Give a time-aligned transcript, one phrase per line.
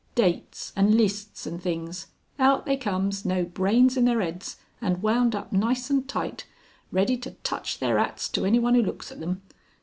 [0.15, 2.07] Dates and lists and things.
[2.39, 6.47] Out they comes, no brains in their 'eads, and wound up nice and tight,
[6.91, 9.43] ready to touch their 'ats to anyone who looks at them.